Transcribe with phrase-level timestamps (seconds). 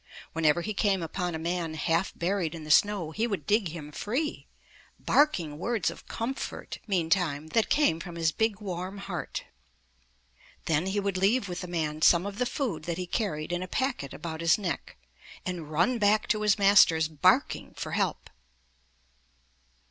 [0.33, 3.91] Whenever he came upon a man half buried in the snow, he would dig him
[3.91, 4.47] free,
[4.99, 9.43] barking words of com fort, meantime, that came from his big, warm heart.
[10.65, 13.61] Then he would leave with the man some of the food that he carried in
[13.61, 14.97] a packet about his neck,
[15.45, 18.27] and run back to his masters, barking for help.